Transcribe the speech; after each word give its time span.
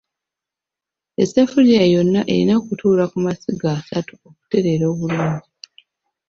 Essefuliya 1.23 1.83
yonna 1.93 2.19
erina 2.33 2.53
okutuula 2.61 3.03
ku 3.11 3.17
masiga 3.25 3.67
asatu 3.79 4.13
okutereera 4.29 4.85
obulungi. 4.93 5.49